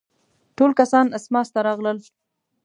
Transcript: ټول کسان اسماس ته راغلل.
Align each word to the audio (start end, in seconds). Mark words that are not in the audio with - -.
ټول 0.57 0.71
کسان 0.79 1.05
اسماس 1.17 1.47
ته 1.53 1.59
راغلل. 1.67 1.97